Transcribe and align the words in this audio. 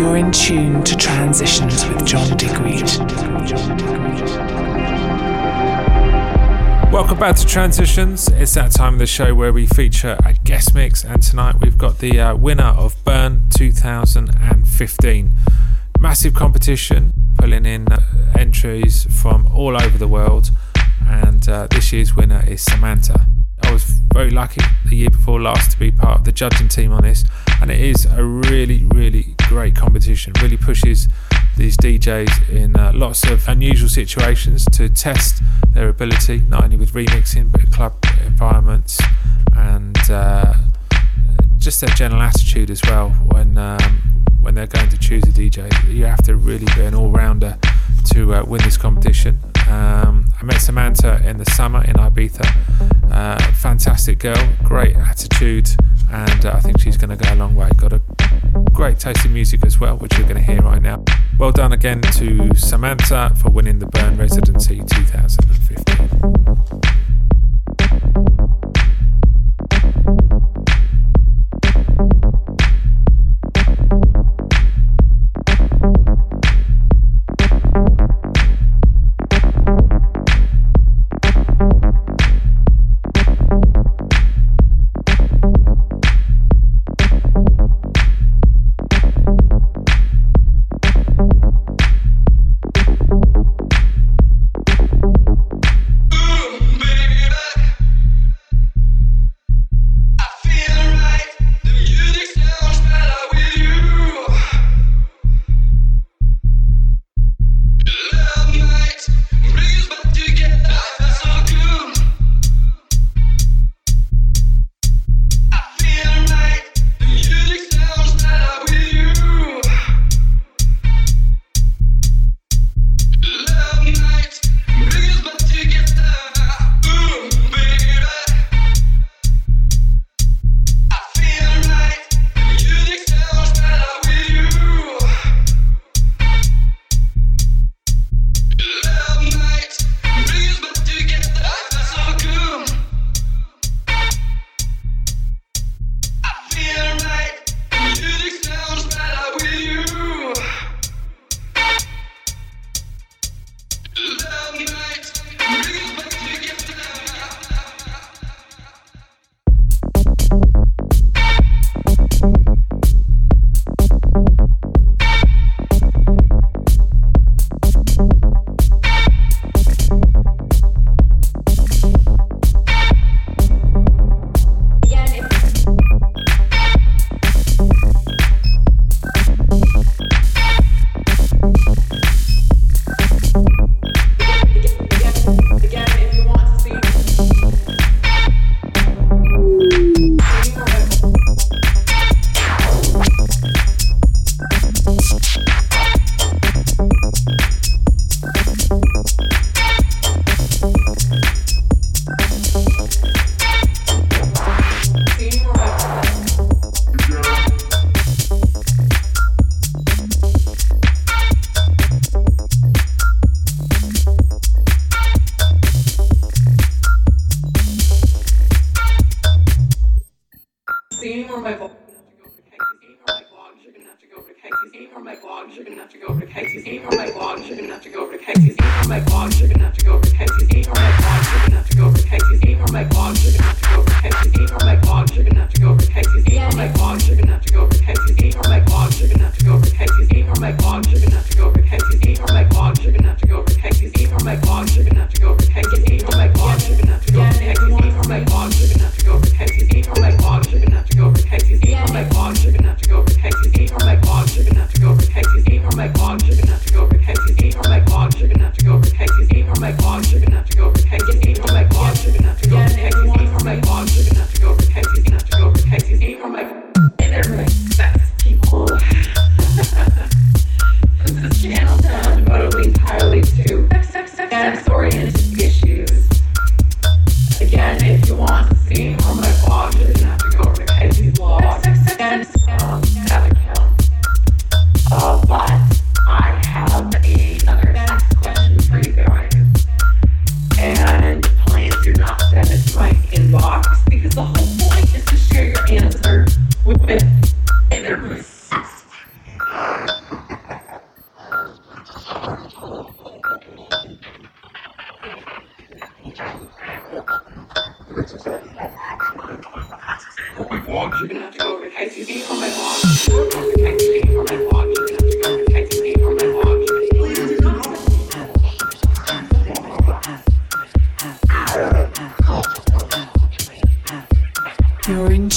You're 0.00 0.16
in 0.16 0.32
tune 0.32 0.82
to 0.84 0.96
Transitions 0.96 1.86
with 1.86 2.06
John 2.06 2.34
Digweed. 2.38 2.88
Welcome 6.90 7.18
back 7.18 7.36
to 7.36 7.46
Transitions. 7.46 8.28
It's 8.28 8.54
that 8.54 8.72
time 8.72 8.94
of 8.94 8.98
the 8.98 9.06
show 9.06 9.34
where 9.34 9.52
we 9.52 9.66
feature 9.66 10.16
a 10.24 10.32
guest 10.32 10.74
mix, 10.74 11.04
and 11.04 11.22
tonight 11.22 11.56
we've 11.60 11.76
got 11.76 11.98
the 11.98 12.18
uh, 12.18 12.34
winner 12.34 12.72
of 12.78 12.96
Burn 13.04 13.50
2015. 13.50 15.34
Massive 15.98 16.32
competition, 16.32 17.12
pulling 17.38 17.66
in 17.66 17.86
uh, 17.92 18.00
entries 18.34 19.04
from 19.04 19.48
all 19.48 19.76
over 19.76 19.98
the 19.98 20.08
world, 20.08 20.50
and 21.02 21.46
uh, 21.46 21.66
this 21.66 21.92
year's 21.92 22.16
winner 22.16 22.42
is 22.48 22.62
Samantha. 22.62 23.26
I 23.64 23.70
was 23.70 23.84
very 23.84 24.30
lucky 24.30 24.62
the 24.86 24.96
year 24.96 25.10
before 25.10 25.42
last 25.42 25.72
to 25.72 25.78
be 25.78 25.90
part 25.90 26.20
of 26.20 26.24
the 26.24 26.32
judging 26.32 26.68
team 26.68 26.90
on 26.90 27.02
this, 27.02 27.22
and 27.60 27.70
it 27.70 27.82
is 27.82 28.06
a 28.06 28.24
really, 28.24 28.82
really 28.84 29.36
great 29.50 29.74
competition. 29.74 30.32
Really 30.40 30.56
pushes 30.56 31.08
these 31.56 31.76
DJs 31.76 32.50
in 32.50 32.76
uh, 32.76 32.92
lots 32.94 33.28
of 33.28 33.48
unusual 33.48 33.88
situations 33.88 34.64
to 34.66 34.88
test 34.88 35.42
their 35.74 35.88
ability, 35.88 36.44
not 36.48 36.62
only 36.62 36.76
with 36.76 36.92
remixing 36.92 37.50
but 37.50 37.68
club 37.72 37.92
environments 38.24 39.00
and 39.56 39.98
uh, 40.08 40.54
just 41.58 41.80
their 41.80 41.90
general 41.96 42.22
attitude 42.22 42.70
as 42.70 42.80
well. 42.84 43.10
When 43.10 43.58
um, 43.58 44.24
when 44.40 44.54
they're 44.54 44.68
going 44.68 44.88
to 44.88 44.98
choose 44.98 45.24
a 45.24 45.32
DJ, 45.32 45.68
you 45.92 46.04
have 46.04 46.22
to 46.22 46.36
really 46.36 46.66
be 46.76 46.82
an 46.82 46.94
all-rounder 46.94 47.58
to 48.12 48.34
uh, 48.34 48.44
win 48.44 48.62
this 48.62 48.76
competition. 48.76 49.36
Um, 49.68 50.26
I 50.40 50.44
met 50.44 50.60
Samantha 50.60 51.20
in 51.28 51.38
the 51.38 51.44
summer 51.44 51.84
in 51.84 51.94
Ibiza. 51.94 52.46
Uh, 53.10 53.52
fantastic 53.54 54.20
girl, 54.20 54.48
great 54.62 54.96
attitude, 54.96 55.68
and 56.08 56.46
uh, 56.46 56.52
I 56.54 56.60
think 56.60 56.80
she's 56.80 56.96
going 56.96 57.10
to 57.10 57.22
go 57.22 57.34
a 57.34 57.36
long 57.36 57.56
way. 57.56 57.68
Got 57.76 57.92
a 57.92 58.00
great 58.80 58.98
taste 58.98 59.26
in 59.26 59.34
music 59.34 59.62
as 59.66 59.78
well, 59.78 59.98
which 59.98 60.16
you're 60.16 60.26
going 60.26 60.42
to 60.42 60.42
hear 60.42 60.62
right 60.62 60.80
now. 60.80 61.04
Well 61.38 61.52
done 61.52 61.74
again 61.74 62.00
to 62.00 62.54
Samantha 62.54 63.30
for 63.36 63.50
winning 63.50 63.78
the 63.78 63.84
Burn 63.84 64.16
Residency 64.16 64.78
2015. 64.78 66.89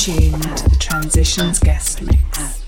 You're 0.05 0.17
tune 0.17 0.41
to 0.41 0.69
the 0.69 0.75
Transitions 0.79 1.59
guest 1.59 2.01
mix. 2.01 2.62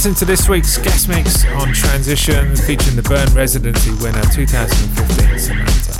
Listening 0.00 0.14
to 0.14 0.24
this 0.24 0.48
week's 0.48 0.78
guest 0.78 1.10
mix 1.10 1.44
on 1.44 1.74
Transitions 1.74 2.66
featuring 2.66 2.96
the 2.96 3.02
Burn 3.02 3.28
Residency 3.34 3.90
winner 4.02 4.22
2015 4.32 5.38
Samantha. 5.38 5.99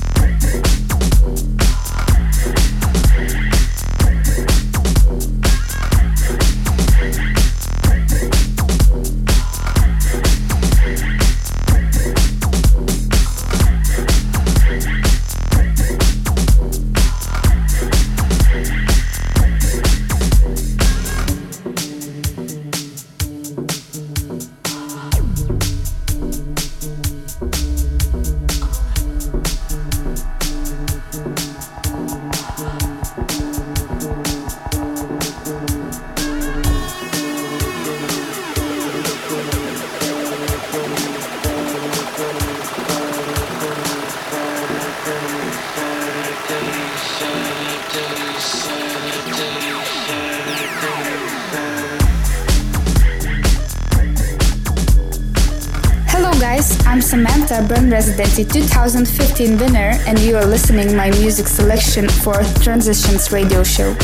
Burn 57.69 57.89
Residency 57.89 58.43
2015 58.43 59.57
winner 59.59 59.97
and 60.07 60.19
you 60.19 60.35
are 60.35 60.45
listening 60.45 60.93
my 60.93 61.09
music 61.11 61.47
selection 61.47 62.09
for 62.09 62.43
Transitions 62.61 63.31
radio 63.31 63.63
show. 63.63 63.95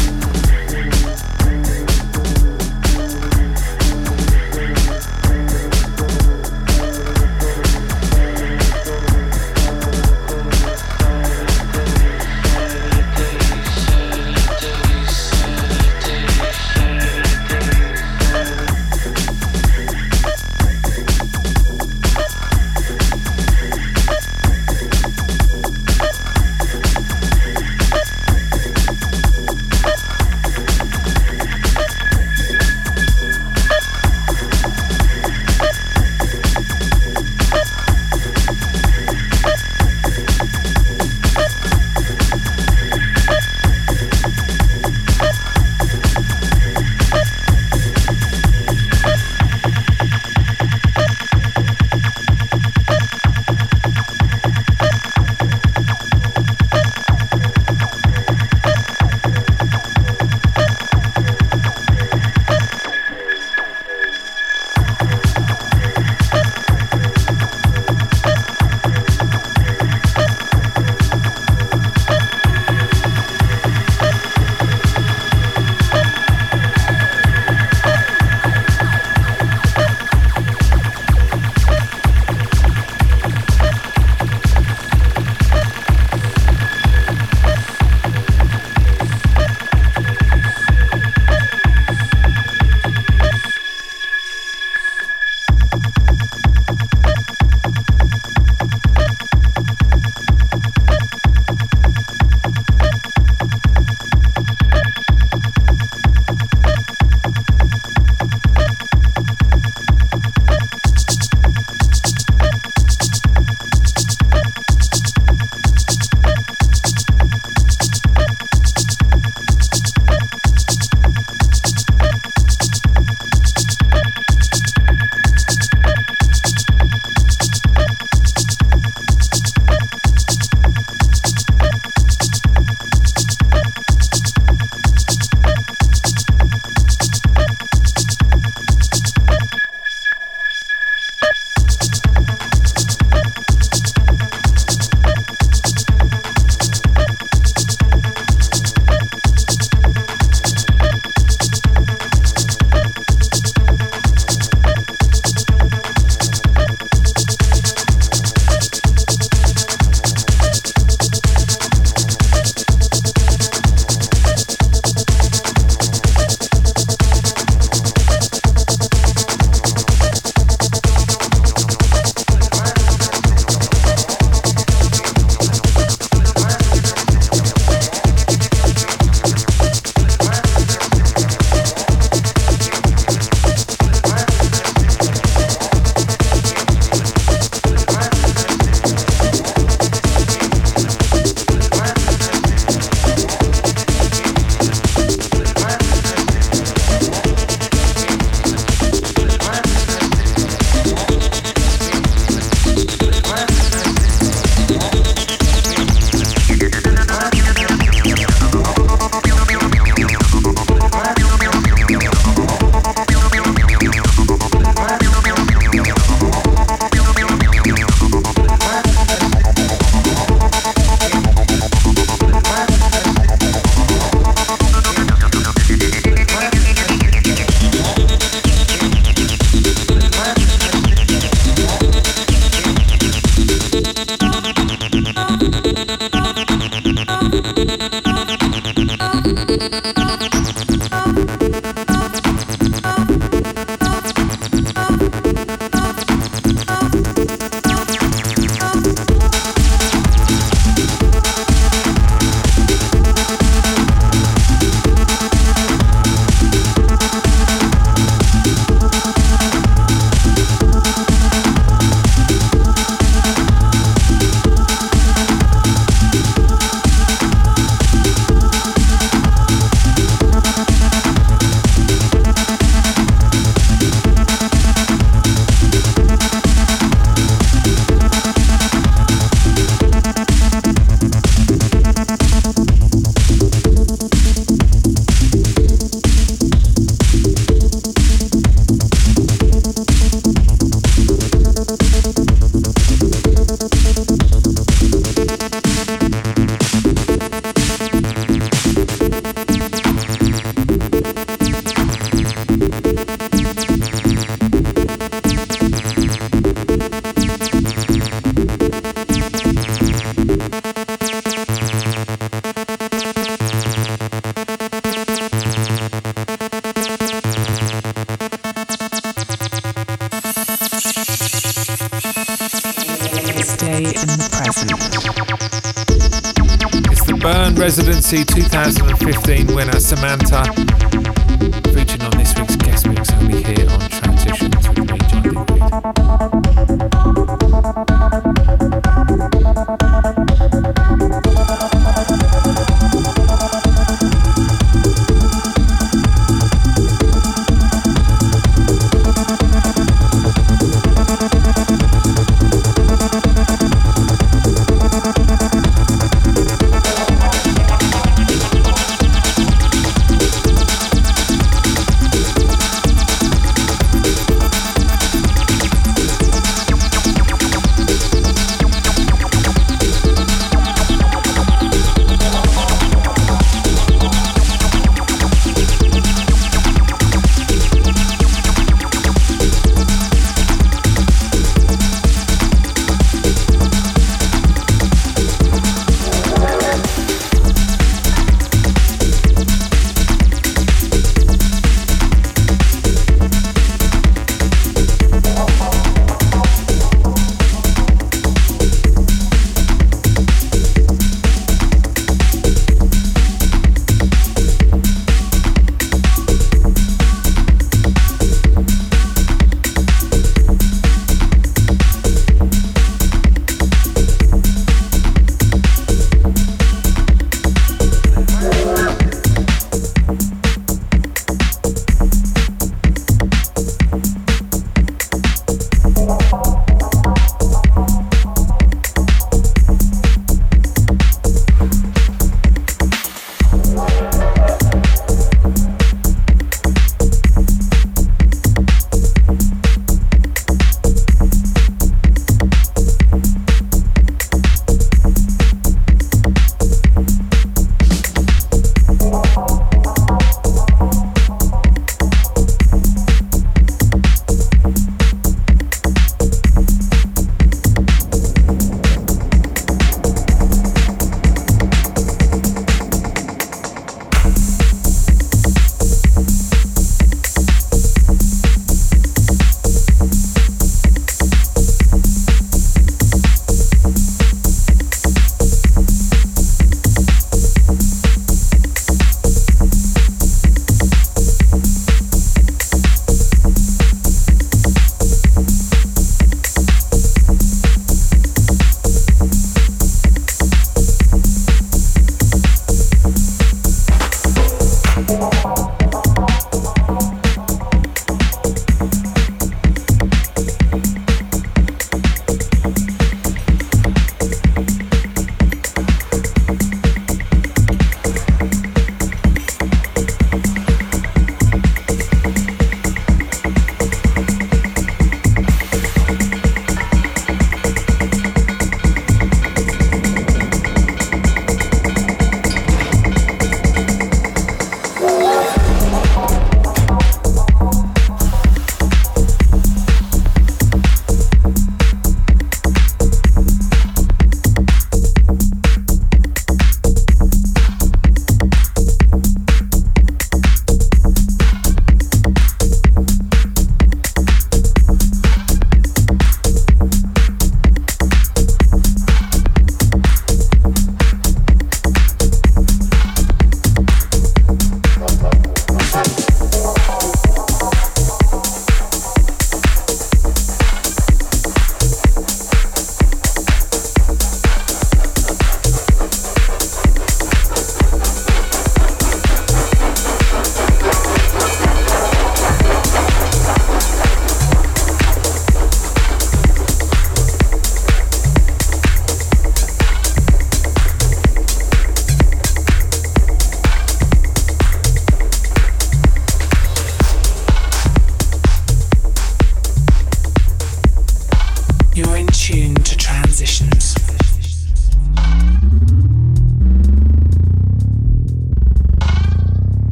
Residency 328.10 328.41
2015 328.41 329.54
winner 329.54 329.80
Samantha, 329.82 330.43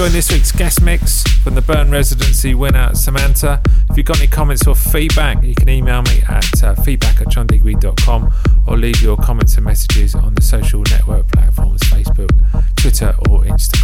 Enjoyed 0.00 0.12
this 0.12 0.32
week's 0.32 0.50
guest 0.50 0.80
mix 0.80 1.24
from 1.44 1.54
the 1.54 1.60
Burn 1.60 1.90
Residency 1.90 2.54
winner 2.54 2.94
Samantha. 2.94 3.60
If 3.90 3.98
you've 3.98 4.06
got 4.06 4.18
any 4.18 4.28
comments 4.28 4.66
or 4.66 4.74
feedback, 4.74 5.44
you 5.44 5.54
can 5.54 5.68
email 5.68 6.00
me 6.00 6.22
at 6.26 6.64
uh, 6.64 6.74
feedback 6.76 7.20
at 7.20 7.26
johndigweed.com 7.26 8.32
or 8.66 8.78
leave 8.78 9.02
your 9.02 9.18
comments 9.18 9.56
and 9.56 9.66
messages 9.66 10.14
on 10.14 10.34
the 10.34 10.40
social 10.40 10.82
network 10.90 11.30
platforms 11.30 11.82
Facebook, 11.82 12.30
Twitter, 12.76 13.14
or 13.28 13.42
Instagram. 13.42 13.79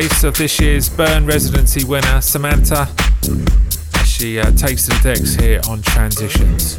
Taste 0.00 0.24
of 0.24 0.34
this 0.38 0.58
year's 0.58 0.88
Burn 0.88 1.26
residency 1.26 1.84
winner, 1.84 2.22
Samantha, 2.22 2.88
she 4.06 4.38
uh, 4.40 4.50
takes 4.52 4.86
the 4.86 4.98
decks 5.02 5.34
here 5.34 5.60
on 5.68 5.82
Transitions. 5.82 6.78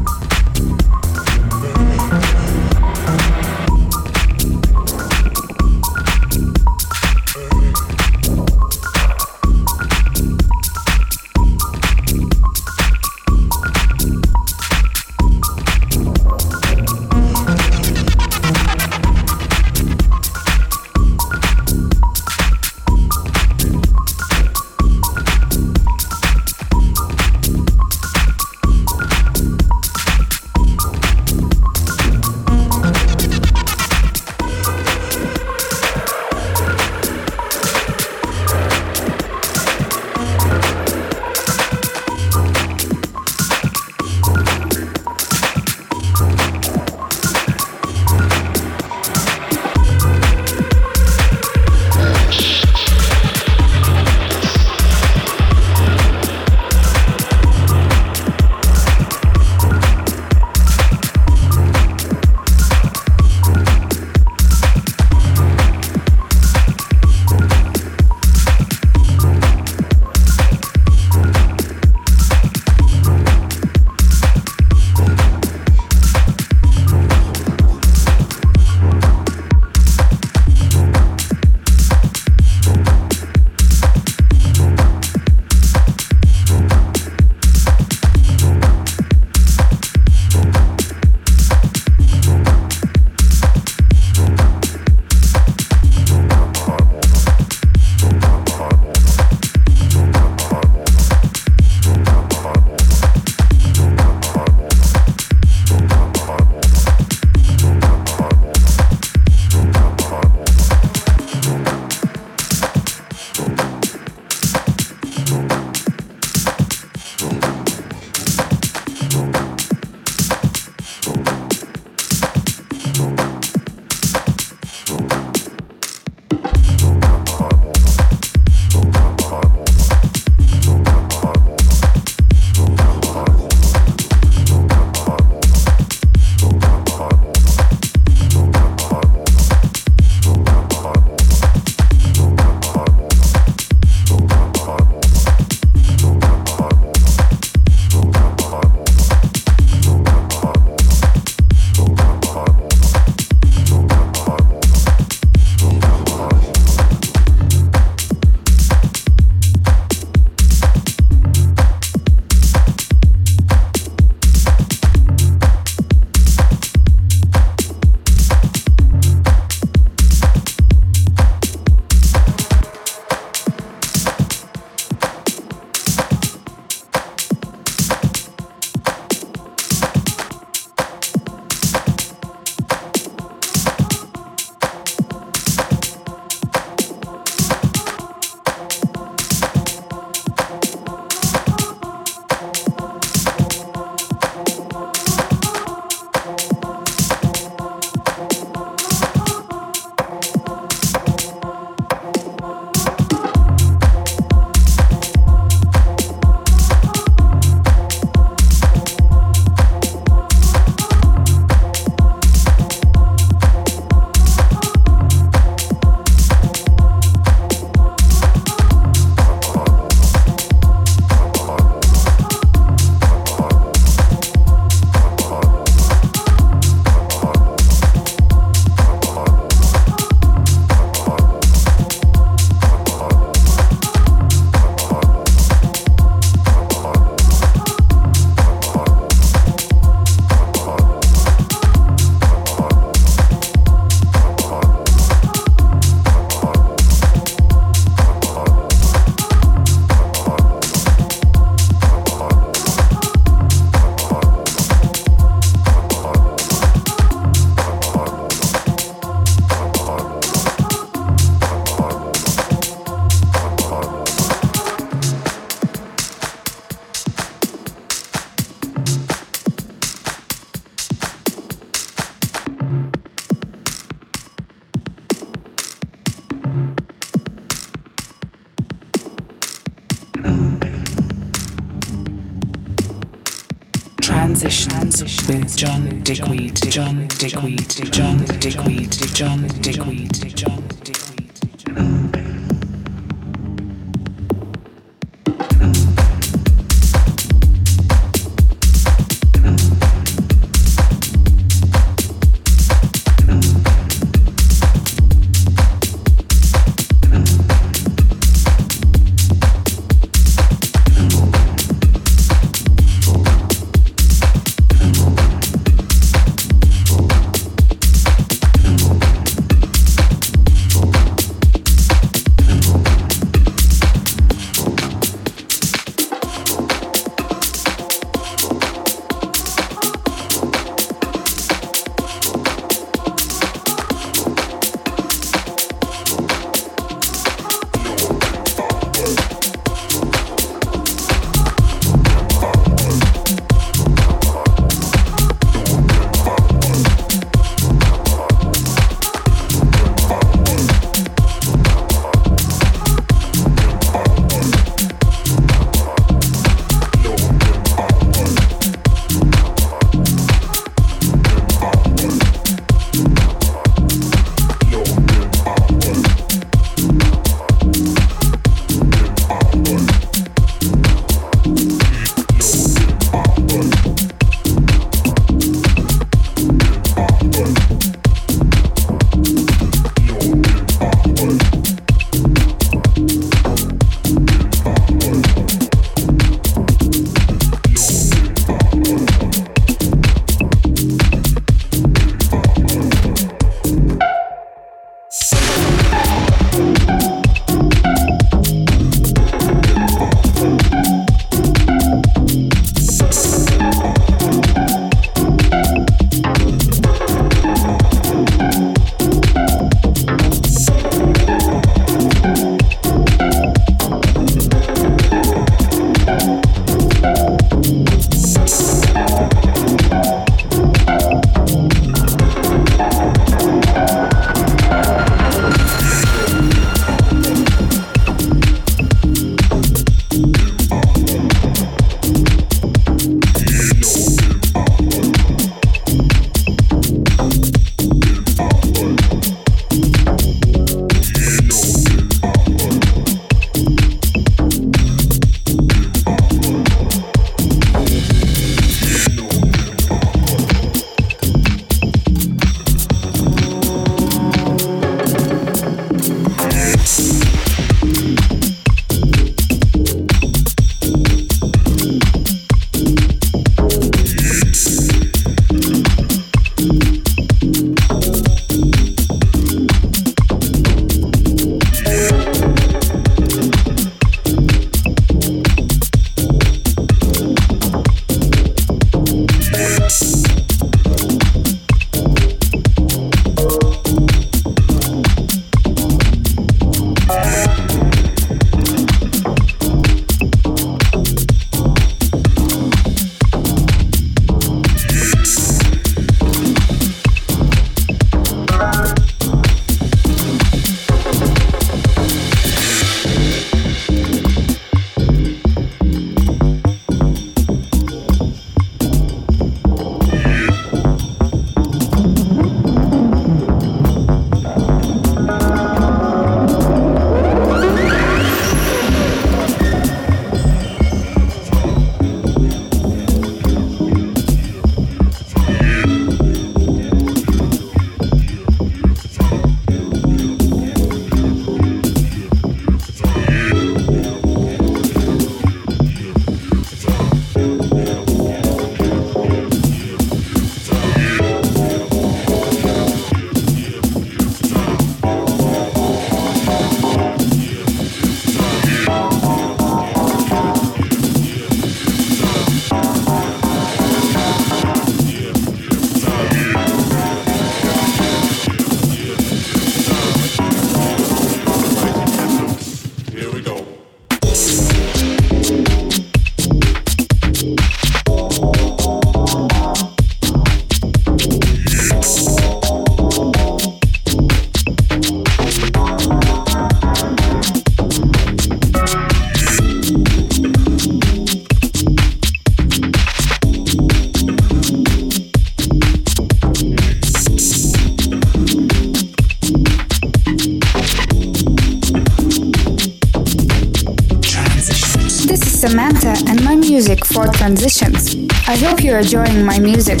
You're 598.90 598.98
enjoying 598.98 599.44
my 599.44 599.56
music. 599.60 600.00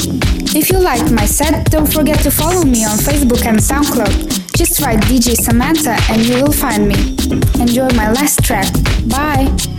If 0.52 0.68
you 0.68 0.80
liked 0.80 1.12
my 1.12 1.24
set, 1.24 1.70
don't 1.70 1.90
forget 1.90 2.18
to 2.20 2.30
follow 2.30 2.64
me 2.64 2.84
on 2.84 2.98
Facebook 2.98 3.46
and 3.46 3.56
SoundCloud. 3.56 4.56
Just 4.56 4.80
write 4.80 4.98
DJ 5.02 5.36
Samantha 5.36 5.96
and 6.10 6.20
you 6.22 6.42
will 6.42 6.52
find 6.52 6.88
me. 6.88 6.96
Enjoy 7.60 7.88
my 7.94 8.10
last 8.10 8.42
track. 8.42 8.66
Bye! 9.06 9.69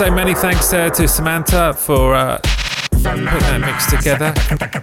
Say 0.00 0.08
many 0.08 0.32
thanks 0.32 0.72
uh, 0.72 0.88
to 0.88 1.06
Samantha 1.06 1.74
for 1.74 2.14
uh, 2.14 2.38
putting 2.90 3.26
that 3.26 3.60
mix 3.60 3.90
together. 3.90 4.32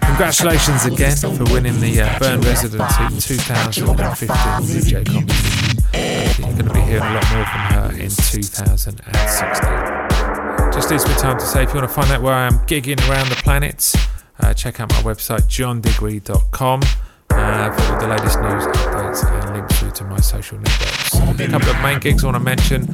Congratulations 0.06 0.84
again 0.84 1.16
for 1.16 1.42
winning 1.52 1.80
the 1.80 2.02
uh, 2.02 2.18
Burn 2.20 2.40
Residency 2.40 3.34
2015 3.34 4.28
DJ 4.28 5.04
competition. 5.04 5.82
You're 6.38 6.54
going 6.54 6.68
to 6.68 6.72
be 6.72 6.80
hearing 6.82 7.02
a 7.02 7.14
lot 7.14 7.26
more 7.34 7.46
from 7.46 7.62
her 7.74 7.90
in 7.94 8.10
2016. 8.10 10.72
Just 10.72 10.88
leaves 10.92 11.04
me 11.04 11.14
time 11.14 11.36
to 11.36 11.46
say 11.46 11.64
if 11.64 11.70
you 11.70 11.74
want 11.80 11.90
to 11.90 11.92
find 11.92 12.12
out 12.12 12.22
where 12.22 12.34
I 12.34 12.46
am 12.46 12.60
gigging 12.68 13.00
around 13.10 13.28
the 13.28 13.34
planet, 13.42 13.92
uh, 14.38 14.54
check 14.54 14.78
out 14.78 14.88
my 14.90 15.02
website 15.02 15.48
johndigweed.com 15.48 16.82
uh, 17.38 17.72
for 17.72 17.92
all 17.92 18.00
the 18.00 18.08
latest 18.08 18.40
news, 18.40 18.64
updates, 18.64 19.24
and 19.30 19.54
links 19.54 19.78
through 19.78 19.90
to 19.92 20.04
my 20.04 20.20
social 20.20 20.58
networks. 20.58 21.14
A 21.14 21.48
couple 21.48 21.70
of 21.70 21.82
main 21.82 22.00
gigs 22.00 22.24
I 22.24 22.26
want 22.26 22.36
to 22.36 22.42
mention. 22.42 22.86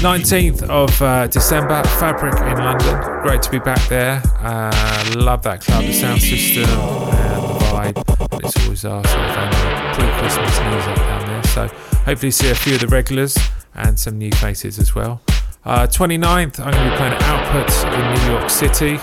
19th 0.00 0.62
of 0.68 1.02
uh, 1.02 1.26
December, 1.26 1.82
Fabric 2.00 2.34
in 2.34 2.58
London. 2.64 3.22
Great 3.22 3.42
to 3.42 3.50
be 3.50 3.58
back 3.58 3.86
there. 3.88 4.22
Uh, 4.38 5.12
love 5.16 5.42
that 5.42 5.60
club, 5.60 5.84
the 5.84 5.92
sound 5.92 6.20
system 6.20 6.64
and 6.64 7.42
the 7.42 7.64
vibe. 7.66 8.44
It's 8.44 8.64
always 8.64 8.84
our 8.84 9.04
sort 9.06 9.24
of 9.24 9.94
pre-Christmas 9.94 10.60
music 10.60 10.96
down 10.96 11.26
there. 11.26 11.42
So 11.44 11.68
hopefully 12.04 12.30
see 12.30 12.50
a 12.50 12.54
few 12.54 12.74
of 12.74 12.80
the 12.80 12.88
regulars 12.88 13.36
and 13.74 13.98
some 13.98 14.18
new 14.18 14.32
faces 14.32 14.78
as 14.78 14.94
well. 14.94 15.20
Uh, 15.64 15.86
29th, 15.86 16.60
I'm 16.60 16.70
going 16.70 16.84
to 16.84 16.90
be 16.90 16.96
playing 16.96 17.14
Output 17.22 17.70
in 17.92 18.14
New 18.14 18.32
York 18.32 18.48
City. 18.48 18.98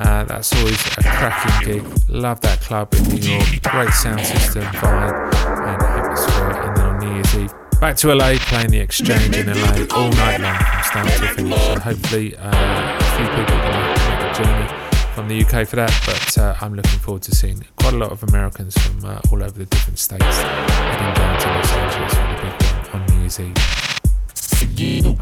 Uh, 0.00 0.24
that's 0.24 0.54
always 0.56 0.80
a 0.96 1.02
cracking 1.02 1.74
gig. 1.82 2.08
Love 2.08 2.40
that 2.40 2.60
club 2.62 2.92
in 2.94 3.04
New 3.04 3.16
York. 3.16 3.62
Great 3.62 3.90
sound 3.90 4.20
system, 4.20 4.62
vibe, 4.64 5.34
and 5.68 5.82
atmosphere. 5.82 6.50
And 6.50 6.76
then 6.76 6.86
on 6.86 6.98
New 7.00 7.14
Year's 7.14 7.34
Eve, 7.36 7.52
back 7.80 7.96
to 7.98 8.14
LA, 8.14 8.36
playing 8.38 8.70
the 8.70 8.78
Exchange 8.78 9.36
in 9.36 9.46
LA 9.46 9.86
all 9.94 10.10
night 10.12 10.40
long 10.40 10.56
from 10.56 10.82
start 10.84 11.08
to 11.08 11.34
finish. 11.34 11.66
So 11.66 11.80
hopefully, 11.80 12.36
uh, 12.36 12.98
a 12.98 13.16
few 13.16 13.26
people 13.28 13.60
can 13.60 13.76
make 14.08 14.30
a 14.30 14.42
journey 14.42 14.80
from 15.14 15.28
the 15.28 15.44
UK 15.44 15.68
for 15.68 15.76
that. 15.76 15.92
But 16.06 16.38
uh, 16.38 16.56
I'm 16.62 16.74
looking 16.74 16.98
forward 17.00 17.22
to 17.24 17.34
seeing 17.34 17.62
quite 17.76 17.92
a 17.92 17.98
lot 17.98 18.10
of 18.10 18.22
Americans 18.22 18.78
from 18.78 19.04
uh, 19.04 19.20
all 19.30 19.42
over 19.42 19.58
the 19.58 19.66
different 19.66 19.98
states 19.98 20.24
heading 20.24 21.14
down 21.14 21.40
to 21.40 21.48
Los 21.48 21.72
Angeles 21.72 22.14
for 22.14 22.26
the 22.26 22.36
big 22.40 22.92
one 22.92 23.02
on 23.02 23.06
New 23.06 23.20
Year's 23.20 23.38
Eve. 23.40 23.99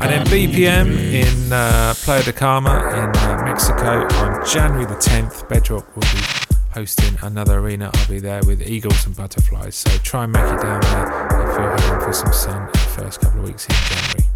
And 0.00 0.10
then 0.10 0.26
BPM 0.26 0.88
in 1.12 1.52
uh, 1.52 1.94
Playa 1.96 2.22
del 2.22 2.32
Carmen 2.34 2.70
in 2.72 3.16
uh, 3.16 3.42
Mexico 3.44 4.06
on 4.22 4.46
January 4.46 4.84
the 4.84 4.94
10th. 4.94 5.48
Bedrock 5.48 5.94
will 5.96 6.02
be 6.02 6.48
hosting 6.72 7.18
another 7.22 7.58
arena. 7.58 7.90
I'll 7.92 8.08
be 8.08 8.20
there 8.20 8.42
with 8.44 8.62
Eagles 8.62 9.04
and 9.06 9.16
Butterflies. 9.16 9.74
So 9.76 9.90
try 9.98 10.24
and 10.24 10.32
make 10.32 10.44
it 10.44 10.60
down 10.60 10.80
there 10.80 11.26
if 11.50 11.58
you're 11.58 11.78
heading 11.80 12.06
for 12.06 12.12
some 12.12 12.32
sun 12.32 12.66
in 12.66 12.72
the 12.72 12.78
first 12.78 13.20
couple 13.20 13.40
of 13.40 13.46
weeks 13.46 13.66
in 13.66 13.74
January. 13.74 14.30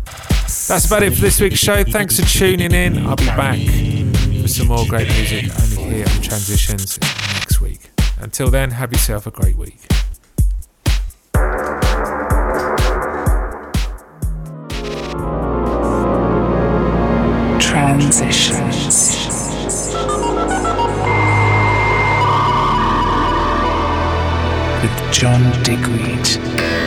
That's 0.67 0.87
about 0.87 1.03
it 1.03 1.15
for 1.15 1.21
this 1.21 1.41
week's 1.41 1.59
show. 1.59 1.85
Thanks 1.85 2.19
for 2.19 2.27
tuning 2.27 2.73
in. 2.73 3.07
I'll 3.07 3.17
be 3.17 3.27
back 3.27 3.59
with 3.59 4.51
some 4.51 4.69
more 4.69 4.85
great 4.89 5.09
music 5.09 5.45
only 5.61 5.95
here 5.95 6.07
on 6.07 6.23
Transitions 6.23 6.99
next 7.35 7.61
week. 7.61 7.91
Until 8.21 8.49
then, 8.49 8.71
have 8.73 8.93
yourself 8.93 9.27
a 9.27 9.31
great 9.31 9.57
week. 9.57 9.79
John 25.23 25.41
Digweed. 25.63 26.82